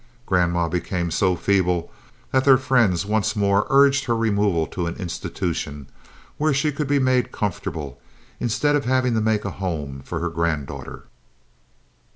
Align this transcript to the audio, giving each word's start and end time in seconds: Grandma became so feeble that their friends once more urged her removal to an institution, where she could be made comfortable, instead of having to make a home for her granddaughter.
Grandma 0.25 0.67
became 0.67 1.11
so 1.11 1.35
feeble 1.35 1.91
that 2.31 2.43
their 2.43 2.57
friends 2.57 3.05
once 3.05 3.35
more 3.35 3.67
urged 3.69 4.05
her 4.05 4.15
removal 4.17 4.65
to 4.65 4.87
an 4.87 4.95
institution, 4.95 5.85
where 6.39 6.55
she 6.55 6.71
could 6.71 6.87
be 6.87 6.97
made 6.97 7.31
comfortable, 7.31 8.01
instead 8.39 8.75
of 8.75 8.85
having 8.85 9.13
to 9.13 9.21
make 9.21 9.45
a 9.45 9.51
home 9.51 10.01
for 10.03 10.19
her 10.19 10.29
granddaughter. 10.29 11.03